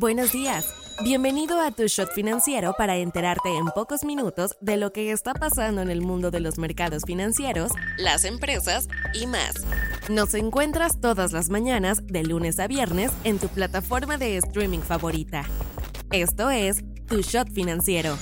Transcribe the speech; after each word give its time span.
Buenos 0.00 0.32
días. 0.32 0.64
Bienvenido 1.04 1.60
a 1.60 1.72
Tu 1.72 1.86
Shot 1.86 2.14
Financiero 2.14 2.72
para 2.72 2.96
enterarte 2.96 3.54
en 3.54 3.66
pocos 3.66 4.02
minutos 4.02 4.56
de 4.62 4.78
lo 4.78 4.94
que 4.94 5.12
está 5.12 5.34
pasando 5.34 5.82
en 5.82 5.90
el 5.90 6.00
mundo 6.00 6.30
de 6.30 6.40
los 6.40 6.56
mercados 6.56 7.02
financieros, 7.06 7.70
las 7.98 8.24
empresas 8.24 8.88
y 9.12 9.26
más. 9.26 9.56
Nos 10.08 10.32
encuentras 10.32 11.02
todas 11.02 11.32
las 11.32 11.50
mañanas, 11.50 12.06
de 12.06 12.24
lunes 12.24 12.58
a 12.60 12.66
viernes, 12.66 13.12
en 13.24 13.38
tu 13.38 13.48
plataforma 13.48 14.16
de 14.16 14.38
streaming 14.38 14.78
favorita. 14.78 15.44
Esto 16.10 16.48
es 16.48 16.82
Tu 17.06 17.20
Shot 17.20 17.50
Financiero, 17.52 18.16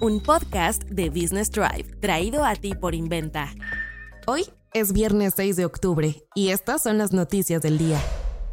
un 0.00 0.20
podcast 0.20 0.82
de 0.86 1.08
Business 1.08 1.52
Drive 1.52 2.00
traído 2.00 2.44
a 2.44 2.56
ti 2.56 2.74
por 2.74 2.96
Inventa. 2.96 3.54
Hoy 4.26 4.46
es 4.72 4.92
viernes 4.92 5.34
6 5.36 5.54
de 5.54 5.66
octubre 5.66 6.24
y 6.34 6.48
estas 6.48 6.82
son 6.82 6.98
las 6.98 7.12
noticias 7.12 7.62
del 7.62 7.78
día. 7.78 8.02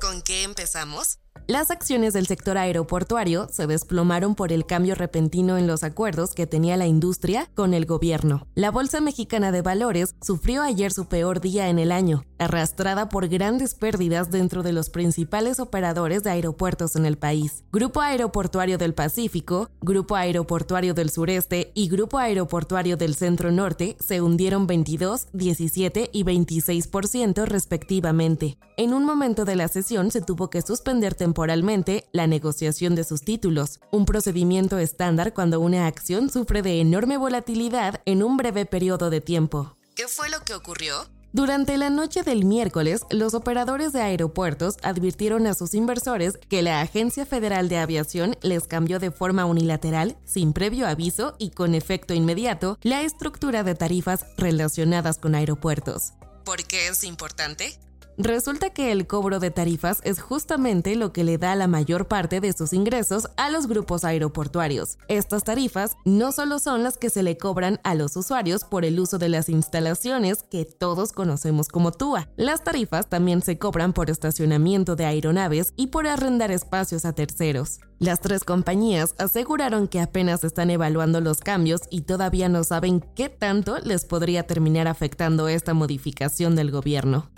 ¿Con 0.00 0.20
qué 0.20 0.42
empezamos? 0.42 1.20
Las 1.48 1.70
acciones 1.70 2.12
del 2.12 2.26
sector 2.26 2.58
aeroportuario 2.58 3.46
se 3.52 3.68
desplomaron 3.68 4.34
por 4.34 4.50
el 4.50 4.66
cambio 4.66 4.96
repentino 4.96 5.56
en 5.56 5.68
los 5.68 5.84
acuerdos 5.84 6.34
que 6.34 6.44
tenía 6.44 6.76
la 6.76 6.88
industria 6.88 7.48
con 7.54 7.72
el 7.72 7.86
gobierno. 7.86 8.48
La 8.56 8.72
Bolsa 8.72 9.00
Mexicana 9.00 9.52
de 9.52 9.62
Valores 9.62 10.16
sufrió 10.20 10.62
ayer 10.62 10.92
su 10.92 11.06
peor 11.06 11.40
día 11.40 11.68
en 11.68 11.78
el 11.78 11.92
año, 11.92 12.24
arrastrada 12.40 13.08
por 13.08 13.28
grandes 13.28 13.74
pérdidas 13.74 14.32
dentro 14.32 14.64
de 14.64 14.72
los 14.72 14.90
principales 14.90 15.60
operadores 15.60 16.24
de 16.24 16.30
aeropuertos 16.30 16.96
en 16.96 17.06
el 17.06 17.16
país. 17.16 17.62
Grupo 17.70 18.00
Aeroportuario 18.00 18.76
del 18.76 18.94
Pacífico, 18.94 19.70
Grupo 19.80 20.16
Aeroportuario 20.16 20.94
del 20.94 21.10
Sureste 21.10 21.70
y 21.74 21.88
Grupo 21.88 22.18
Aeroportuario 22.18 22.96
del 22.96 23.14
Centro 23.14 23.52
Norte 23.52 23.96
se 24.00 24.20
hundieron 24.20 24.66
22, 24.66 25.28
17 25.32 26.10
y 26.12 26.24
26% 26.24 27.44
respectivamente. 27.44 28.58
En 28.76 28.92
un 28.92 29.04
momento 29.04 29.44
de 29.44 29.54
la 29.54 29.68
sesión 29.68 30.10
se 30.10 30.20
tuvo 30.20 30.50
que 30.50 30.60
suspender 30.60 31.14
temporalmente 31.14 31.35
la 32.12 32.26
negociación 32.26 32.94
de 32.94 33.04
sus 33.04 33.22
títulos, 33.22 33.80
un 33.92 34.06
procedimiento 34.06 34.78
estándar 34.78 35.34
cuando 35.34 35.60
una 35.60 35.86
acción 35.86 36.30
sufre 36.30 36.62
de 36.62 36.80
enorme 36.80 37.18
volatilidad 37.18 38.00
en 38.06 38.22
un 38.22 38.36
breve 38.36 38.64
periodo 38.64 39.10
de 39.10 39.20
tiempo. 39.20 39.76
¿Qué 39.94 40.08
fue 40.08 40.28
lo 40.30 40.40
que 40.40 40.54
ocurrió? 40.54 41.06
Durante 41.32 41.76
la 41.76 41.90
noche 41.90 42.22
del 42.22 42.46
miércoles, 42.46 43.02
los 43.10 43.34
operadores 43.34 43.92
de 43.92 44.00
aeropuertos 44.00 44.76
advirtieron 44.82 45.46
a 45.46 45.52
sus 45.52 45.74
inversores 45.74 46.38
que 46.48 46.62
la 46.62 46.80
Agencia 46.80 47.26
Federal 47.26 47.68
de 47.68 47.76
Aviación 47.76 48.36
les 48.40 48.66
cambió 48.66 48.98
de 48.98 49.10
forma 49.10 49.44
unilateral, 49.44 50.16
sin 50.24 50.54
previo 50.54 50.86
aviso 50.86 51.36
y 51.38 51.50
con 51.50 51.74
efecto 51.74 52.14
inmediato, 52.14 52.78
la 52.82 53.02
estructura 53.02 53.62
de 53.64 53.74
tarifas 53.74 54.24
relacionadas 54.38 55.18
con 55.18 55.34
aeropuertos. 55.34 56.14
¿Por 56.46 56.64
qué 56.64 56.88
es 56.88 57.04
importante? 57.04 57.78
Resulta 58.18 58.70
que 58.70 58.92
el 58.92 59.06
cobro 59.06 59.40
de 59.40 59.50
tarifas 59.50 60.00
es 60.02 60.22
justamente 60.22 60.96
lo 60.96 61.12
que 61.12 61.22
le 61.22 61.36
da 61.36 61.54
la 61.54 61.66
mayor 61.66 62.08
parte 62.08 62.40
de 62.40 62.54
sus 62.54 62.72
ingresos 62.72 63.28
a 63.36 63.50
los 63.50 63.66
grupos 63.66 64.04
aeroportuarios. 64.04 64.96
Estas 65.08 65.44
tarifas 65.44 65.98
no 66.06 66.32
solo 66.32 66.58
son 66.58 66.82
las 66.82 66.96
que 66.96 67.10
se 67.10 67.22
le 67.22 67.36
cobran 67.36 67.78
a 67.84 67.94
los 67.94 68.16
usuarios 68.16 68.64
por 68.64 68.86
el 68.86 68.98
uso 69.00 69.18
de 69.18 69.28
las 69.28 69.50
instalaciones 69.50 70.42
que 70.42 70.64
todos 70.64 71.12
conocemos 71.12 71.68
como 71.68 71.92
TUA. 71.92 72.30
Las 72.36 72.64
tarifas 72.64 73.10
también 73.10 73.42
se 73.42 73.58
cobran 73.58 73.92
por 73.92 74.08
estacionamiento 74.08 74.96
de 74.96 75.04
aeronaves 75.04 75.74
y 75.76 75.88
por 75.88 76.06
arrendar 76.06 76.50
espacios 76.50 77.04
a 77.04 77.12
terceros. 77.12 77.80
Las 77.98 78.20
tres 78.20 78.44
compañías 78.44 79.14
aseguraron 79.18 79.88
que 79.88 80.00
apenas 80.00 80.42
están 80.42 80.70
evaluando 80.70 81.20
los 81.20 81.40
cambios 81.40 81.82
y 81.90 82.02
todavía 82.02 82.48
no 82.48 82.64
saben 82.64 83.04
qué 83.14 83.28
tanto 83.28 83.78
les 83.80 84.06
podría 84.06 84.46
terminar 84.46 84.88
afectando 84.88 85.48
esta 85.48 85.74
modificación 85.74 86.56
del 86.56 86.70
gobierno 86.70 87.30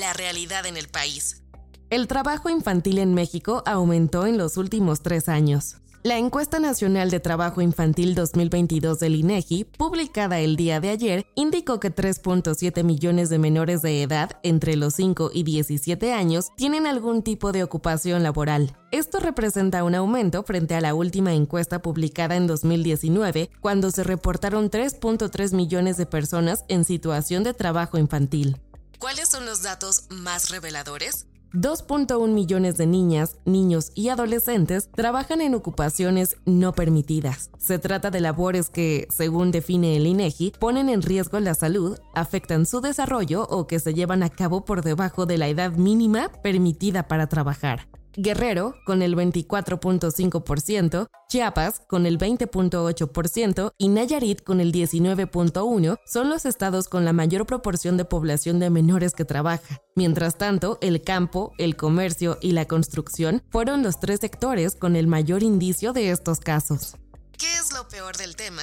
la 0.00 0.12
realidad 0.12 0.66
en 0.66 0.76
el 0.76 0.88
país. 0.88 1.42
El 1.90 2.06
trabajo 2.06 2.50
infantil 2.50 2.98
en 2.98 3.14
México 3.14 3.62
aumentó 3.64 4.26
en 4.26 4.36
los 4.36 4.56
últimos 4.56 5.02
tres 5.02 5.28
años. 5.28 5.76
La 6.04 6.16
encuesta 6.16 6.60
nacional 6.60 7.10
de 7.10 7.18
trabajo 7.18 7.60
infantil 7.60 8.14
2022 8.14 9.00
del 9.00 9.16
INEGI, 9.16 9.64
publicada 9.64 10.38
el 10.38 10.54
día 10.54 10.80
de 10.80 10.90
ayer, 10.90 11.26
indicó 11.34 11.80
que 11.80 11.92
3.7 11.92 12.84
millones 12.84 13.30
de 13.30 13.38
menores 13.38 13.82
de 13.82 14.02
edad 14.02 14.30
entre 14.44 14.76
los 14.76 14.94
5 14.94 15.30
y 15.34 15.42
17 15.42 16.12
años 16.12 16.50
tienen 16.56 16.86
algún 16.86 17.22
tipo 17.22 17.50
de 17.50 17.64
ocupación 17.64 18.22
laboral. 18.22 18.76
Esto 18.92 19.18
representa 19.18 19.82
un 19.82 19.96
aumento 19.96 20.44
frente 20.44 20.76
a 20.76 20.80
la 20.80 20.94
última 20.94 21.34
encuesta 21.34 21.82
publicada 21.82 22.36
en 22.36 22.46
2019, 22.46 23.50
cuando 23.60 23.90
se 23.90 24.04
reportaron 24.04 24.70
3.3 24.70 25.52
millones 25.52 25.96
de 25.96 26.06
personas 26.06 26.64
en 26.68 26.84
situación 26.84 27.42
de 27.42 27.54
trabajo 27.54 27.98
infantil. 27.98 28.56
¿Cuáles 28.98 29.28
son 29.28 29.46
los 29.46 29.62
datos 29.62 30.06
más 30.10 30.50
reveladores? 30.50 31.26
2.1 31.52 32.28
millones 32.28 32.76
de 32.76 32.86
niñas, 32.86 33.36
niños 33.44 33.92
y 33.94 34.08
adolescentes 34.08 34.90
trabajan 34.90 35.40
en 35.40 35.54
ocupaciones 35.54 36.36
no 36.44 36.72
permitidas. 36.72 37.50
Se 37.58 37.78
trata 37.78 38.10
de 38.10 38.20
labores 38.20 38.70
que, 38.70 39.06
según 39.08 39.52
define 39.52 39.96
el 39.96 40.06
INEGI, 40.06 40.52
ponen 40.58 40.88
en 40.88 41.02
riesgo 41.02 41.38
la 41.38 41.54
salud, 41.54 41.96
afectan 42.12 42.66
su 42.66 42.80
desarrollo 42.80 43.44
o 43.44 43.68
que 43.68 43.78
se 43.78 43.94
llevan 43.94 44.24
a 44.24 44.30
cabo 44.30 44.64
por 44.64 44.82
debajo 44.82 45.26
de 45.26 45.38
la 45.38 45.46
edad 45.46 45.70
mínima 45.72 46.30
permitida 46.42 47.06
para 47.06 47.28
trabajar. 47.28 47.86
Guerrero 48.20 48.74
con 48.84 49.00
el 49.00 49.14
24.5%, 49.14 51.06
Chiapas 51.28 51.82
con 51.86 52.04
el 52.04 52.18
20.8% 52.18 53.70
y 53.78 53.88
Nayarit 53.88 54.42
con 54.42 54.60
el 54.60 54.72
19.1% 54.72 56.00
son 56.04 56.28
los 56.28 56.44
estados 56.44 56.88
con 56.88 57.04
la 57.04 57.12
mayor 57.12 57.46
proporción 57.46 57.96
de 57.96 58.04
población 58.04 58.58
de 58.58 58.70
menores 58.70 59.12
que 59.12 59.24
trabaja. 59.24 59.80
Mientras 59.94 60.36
tanto, 60.36 60.78
el 60.80 61.00
campo, 61.02 61.52
el 61.58 61.76
comercio 61.76 62.38
y 62.40 62.50
la 62.52 62.64
construcción 62.64 63.44
fueron 63.50 63.84
los 63.84 64.00
tres 64.00 64.18
sectores 64.18 64.74
con 64.74 64.96
el 64.96 65.06
mayor 65.06 65.44
indicio 65.44 65.92
de 65.92 66.10
estos 66.10 66.40
casos. 66.40 66.96
¿Qué 67.38 67.52
es 67.52 67.72
lo 67.72 67.86
peor 67.86 68.16
del 68.16 68.34
tema? 68.34 68.62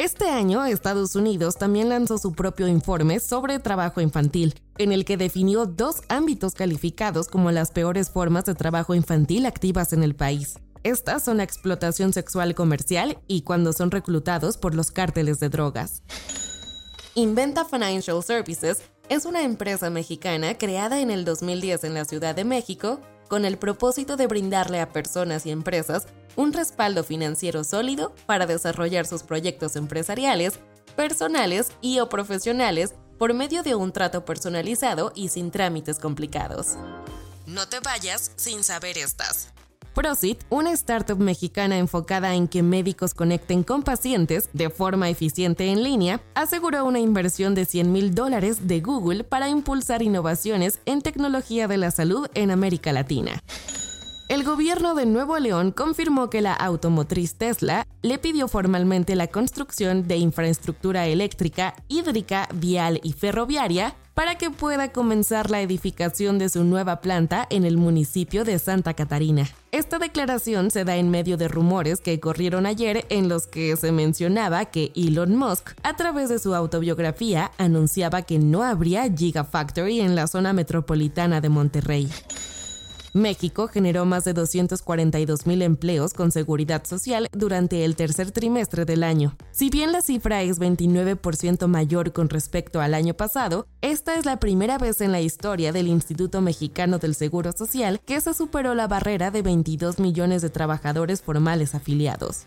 Este 0.00 0.30
año, 0.30 0.64
Estados 0.64 1.14
Unidos 1.14 1.58
también 1.58 1.90
lanzó 1.90 2.16
su 2.16 2.32
propio 2.32 2.66
informe 2.66 3.20
sobre 3.20 3.58
trabajo 3.58 4.00
infantil, 4.00 4.54
en 4.78 4.92
el 4.92 5.04
que 5.04 5.18
definió 5.18 5.66
dos 5.66 6.00
ámbitos 6.08 6.54
calificados 6.54 7.28
como 7.28 7.50
las 7.50 7.70
peores 7.70 8.08
formas 8.08 8.46
de 8.46 8.54
trabajo 8.54 8.94
infantil 8.94 9.44
activas 9.44 9.92
en 9.92 10.02
el 10.02 10.16
país. 10.16 10.58
Estas 10.84 11.22
son 11.22 11.36
la 11.36 11.42
explotación 11.42 12.14
sexual 12.14 12.54
comercial 12.54 13.18
y 13.26 13.42
cuando 13.42 13.74
son 13.74 13.90
reclutados 13.90 14.56
por 14.56 14.74
los 14.74 14.90
cárteles 14.90 15.38
de 15.38 15.50
drogas. 15.50 16.02
Inventa 17.14 17.66
Financial 17.66 18.22
Services 18.22 18.80
es 19.10 19.26
una 19.26 19.42
empresa 19.42 19.90
mexicana 19.90 20.56
creada 20.56 21.00
en 21.00 21.10
el 21.10 21.26
2010 21.26 21.84
en 21.84 21.92
la 21.92 22.06
Ciudad 22.06 22.34
de 22.34 22.44
México 22.44 23.00
con 23.28 23.44
el 23.44 23.58
propósito 23.58 24.16
de 24.16 24.26
brindarle 24.28 24.80
a 24.80 24.94
personas 24.94 25.44
y 25.44 25.50
empresas 25.50 26.06
un 26.36 26.52
respaldo 26.52 27.04
financiero 27.04 27.64
sólido 27.64 28.14
para 28.26 28.46
desarrollar 28.46 29.06
sus 29.06 29.22
proyectos 29.22 29.76
empresariales, 29.76 30.60
personales 30.96 31.72
y 31.80 32.00
o 32.00 32.08
profesionales 32.08 32.94
por 33.18 33.34
medio 33.34 33.62
de 33.62 33.74
un 33.74 33.92
trato 33.92 34.24
personalizado 34.24 35.12
y 35.14 35.28
sin 35.28 35.50
trámites 35.50 35.98
complicados. 35.98 36.76
No 37.46 37.68
te 37.68 37.80
vayas 37.80 38.32
sin 38.36 38.64
saber 38.64 38.96
estas. 38.96 39.52
Prosit, 39.94 40.44
una 40.50 40.70
startup 40.70 41.18
mexicana 41.18 41.76
enfocada 41.76 42.34
en 42.34 42.46
que 42.46 42.62
médicos 42.62 43.12
conecten 43.12 43.64
con 43.64 43.82
pacientes 43.82 44.48
de 44.52 44.70
forma 44.70 45.08
eficiente 45.08 45.66
en 45.66 45.82
línea, 45.82 46.22
aseguró 46.34 46.84
una 46.84 47.00
inversión 47.00 47.54
de 47.54 47.64
100 47.64 47.92
mil 47.92 48.14
dólares 48.14 48.68
de 48.68 48.80
Google 48.80 49.24
para 49.24 49.48
impulsar 49.48 50.02
innovaciones 50.02 50.78
en 50.86 51.02
tecnología 51.02 51.66
de 51.66 51.76
la 51.76 51.90
salud 51.90 52.28
en 52.34 52.52
América 52.52 52.92
Latina. 52.92 53.42
El 54.30 54.44
gobierno 54.44 54.94
de 54.94 55.06
Nuevo 55.06 55.36
León 55.40 55.72
confirmó 55.72 56.30
que 56.30 56.40
la 56.40 56.52
automotriz 56.52 57.34
Tesla 57.34 57.84
le 58.02 58.16
pidió 58.16 58.46
formalmente 58.46 59.16
la 59.16 59.26
construcción 59.26 60.06
de 60.06 60.18
infraestructura 60.18 61.08
eléctrica, 61.08 61.74
hídrica, 61.88 62.48
vial 62.54 63.00
y 63.02 63.12
ferroviaria 63.12 63.96
para 64.14 64.36
que 64.36 64.50
pueda 64.50 64.92
comenzar 64.92 65.50
la 65.50 65.62
edificación 65.62 66.38
de 66.38 66.48
su 66.48 66.62
nueva 66.62 67.00
planta 67.00 67.44
en 67.50 67.64
el 67.64 67.76
municipio 67.76 68.44
de 68.44 68.60
Santa 68.60 68.94
Catarina. 68.94 69.48
Esta 69.72 69.98
declaración 69.98 70.70
se 70.70 70.84
da 70.84 70.94
en 70.94 71.10
medio 71.10 71.36
de 71.36 71.48
rumores 71.48 72.00
que 72.00 72.20
corrieron 72.20 72.66
ayer 72.66 73.06
en 73.08 73.28
los 73.28 73.48
que 73.48 73.76
se 73.76 73.90
mencionaba 73.90 74.66
que 74.66 74.92
Elon 74.94 75.34
Musk, 75.34 75.70
a 75.82 75.96
través 75.96 76.28
de 76.28 76.38
su 76.38 76.54
autobiografía, 76.54 77.50
anunciaba 77.58 78.22
que 78.22 78.38
no 78.38 78.62
habría 78.62 79.12
Gigafactory 79.12 79.98
en 79.98 80.14
la 80.14 80.28
zona 80.28 80.52
metropolitana 80.52 81.40
de 81.40 81.48
Monterrey. 81.48 82.08
México 83.12 83.68
generó 83.68 84.04
más 84.04 84.24
de 84.24 84.32
242 84.32 85.46
mil 85.46 85.62
empleos 85.62 86.14
con 86.14 86.30
seguridad 86.30 86.84
social 86.84 87.28
durante 87.32 87.84
el 87.84 87.96
tercer 87.96 88.30
trimestre 88.30 88.84
del 88.84 89.02
año. 89.02 89.36
Si 89.50 89.70
bien 89.70 89.92
la 89.92 90.02
cifra 90.02 90.42
es 90.42 90.60
29% 90.60 91.66
mayor 91.66 92.12
con 92.12 92.28
respecto 92.28 92.80
al 92.80 92.94
año 92.94 93.14
pasado, 93.14 93.66
esta 93.80 94.16
es 94.16 94.26
la 94.26 94.38
primera 94.38 94.78
vez 94.78 95.00
en 95.00 95.12
la 95.12 95.20
historia 95.20 95.72
del 95.72 95.88
Instituto 95.88 96.40
Mexicano 96.40 96.98
del 96.98 97.14
Seguro 97.14 97.52
Social 97.52 98.00
que 98.00 98.20
se 98.20 98.34
superó 98.34 98.74
la 98.74 98.86
barrera 98.86 99.30
de 99.30 99.42
22 99.42 99.98
millones 99.98 100.42
de 100.42 100.50
trabajadores 100.50 101.22
formales 101.22 101.74
afiliados. 101.74 102.46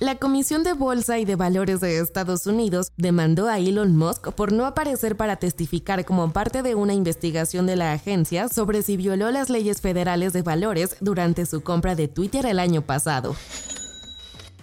La 0.00 0.14
Comisión 0.14 0.62
de 0.62 0.72
Bolsa 0.72 1.18
y 1.18 1.26
de 1.26 1.36
Valores 1.36 1.80
de 1.80 1.98
Estados 1.98 2.46
Unidos 2.46 2.90
demandó 2.96 3.48
a 3.48 3.58
Elon 3.58 3.94
Musk 3.94 4.32
por 4.32 4.50
no 4.50 4.64
aparecer 4.64 5.14
para 5.14 5.36
testificar 5.36 6.06
como 6.06 6.32
parte 6.32 6.62
de 6.62 6.74
una 6.74 6.94
investigación 6.94 7.66
de 7.66 7.76
la 7.76 7.92
agencia 7.92 8.48
sobre 8.48 8.80
si 8.80 8.96
violó 8.96 9.30
las 9.30 9.50
leyes 9.50 9.82
federales 9.82 10.32
de 10.32 10.40
valores 10.40 10.96
durante 11.00 11.44
su 11.44 11.60
compra 11.60 11.96
de 11.96 12.08
Twitter 12.08 12.46
el 12.46 12.60
año 12.60 12.80
pasado. 12.80 13.36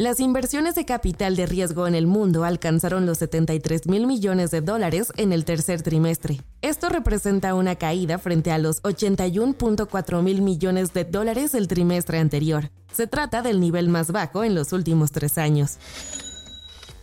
Las 0.00 0.18
inversiones 0.18 0.74
de 0.76 0.86
capital 0.86 1.36
de 1.36 1.44
riesgo 1.44 1.86
en 1.86 1.94
el 1.94 2.06
mundo 2.06 2.44
alcanzaron 2.44 3.04
los 3.04 3.18
73 3.18 3.86
mil 3.86 4.06
millones 4.06 4.50
de 4.50 4.62
dólares 4.62 5.12
en 5.18 5.30
el 5.30 5.44
tercer 5.44 5.82
trimestre. 5.82 6.40
Esto 6.62 6.88
representa 6.88 7.54
una 7.54 7.76
caída 7.76 8.16
frente 8.16 8.50
a 8.50 8.56
los 8.56 8.82
81.4 8.82 10.22
mil 10.22 10.40
millones 10.40 10.94
de 10.94 11.04
dólares 11.04 11.52
del 11.52 11.68
trimestre 11.68 12.18
anterior. 12.18 12.70
Se 12.90 13.06
trata 13.06 13.42
del 13.42 13.60
nivel 13.60 13.90
más 13.90 14.10
bajo 14.10 14.42
en 14.42 14.54
los 14.54 14.72
últimos 14.72 15.12
tres 15.12 15.36
años. 15.36 15.76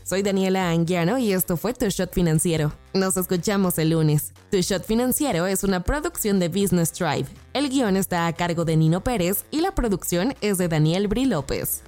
Soy 0.03 0.23
Daniela 0.23 0.71
Anguiano 0.71 1.19
y 1.19 1.33
esto 1.33 1.55
fue 1.55 1.75
Tu 1.75 1.89
Shot 1.89 2.11
Financiero. 2.15 2.73
Nos 2.95 3.15
escuchamos 3.15 3.77
el 3.77 3.91
lunes. 3.91 4.33
Tu 4.49 4.57
Shot 4.61 4.83
Financiero 4.83 5.45
es 5.45 5.63
una 5.63 5.83
producción 5.83 6.39
de 6.39 6.49
Business 6.49 6.91
Drive. 6.97 7.27
El 7.53 7.69
guion 7.69 7.95
está 7.95 8.25
a 8.25 8.33
cargo 8.33 8.65
de 8.65 8.75
Nino 8.75 9.03
Pérez 9.03 9.45
y 9.51 9.61
la 9.61 9.75
producción 9.75 10.33
es 10.41 10.57
de 10.57 10.67
Daniel 10.67 11.07
Bri 11.07 11.25
López. 11.25 11.83